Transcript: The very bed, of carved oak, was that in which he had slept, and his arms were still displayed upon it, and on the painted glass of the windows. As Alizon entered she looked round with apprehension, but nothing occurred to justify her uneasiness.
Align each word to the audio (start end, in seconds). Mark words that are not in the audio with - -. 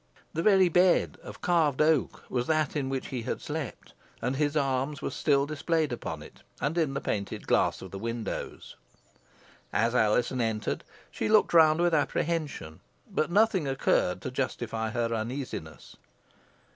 The 0.33 0.41
very 0.41 0.67
bed, 0.67 1.19
of 1.21 1.41
carved 1.43 1.79
oak, 1.79 2.23
was 2.27 2.47
that 2.47 2.75
in 2.75 2.89
which 2.89 3.09
he 3.09 3.21
had 3.21 3.39
slept, 3.39 3.93
and 4.19 4.35
his 4.35 4.57
arms 4.57 4.99
were 4.99 5.11
still 5.11 5.45
displayed 5.45 5.93
upon 5.93 6.23
it, 6.23 6.41
and 6.59 6.75
on 6.79 6.95
the 6.95 7.01
painted 7.01 7.45
glass 7.45 7.83
of 7.83 7.91
the 7.91 7.99
windows. 7.99 8.75
As 9.71 9.93
Alizon 9.93 10.41
entered 10.41 10.83
she 11.11 11.29
looked 11.29 11.53
round 11.53 11.81
with 11.81 11.93
apprehension, 11.93 12.79
but 13.11 13.29
nothing 13.29 13.67
occurred 13.67 14.23
to 14.23 14.31
justify 14.31 14.89
her 14.89 15.13
uneasiness. 15.13 15.97